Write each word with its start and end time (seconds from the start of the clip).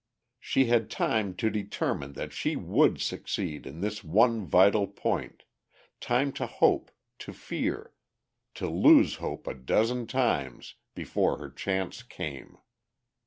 She 0.39 0.65
had 0.65 0.89
time 0.89 1.35
to 1.35 1.51
determine 1.51 2.13
that 2.13 2.33
she 2.33 2.55
would 2.55 2.99
succeed 2.99 3.67
in 3.67 3.81
this 3.81 4.03
one 4.03 4.47
vital 4.47 4.87
point, 4.87 5.43
time 5.99 6.31
to 6.41 6.47
hope, 6.47 6.89
to 7.19 7.31
fear, 7.31 7.93
to 8.55 8.67
lose 8.67 9.17
hope 9.17 9.45
a 9.45 9.53
dozen 9.53 10.07
times, 10.07 10.73
before 10.95 11.37
her 11.37 11.51
chance 11.51 12.01
came. 12.01 12.57